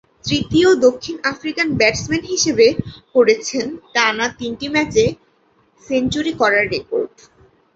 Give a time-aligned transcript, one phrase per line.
[0.25, 2.67] তৃতীয় দক্ষিণ African batsman হিসেবে
[3.15, 3.65] করেছেন
[3.93, 5.03] টানা তিনটি ম্যাচে
[5.87, 7.13] সেঞ্চুরি করার রেকর্ড।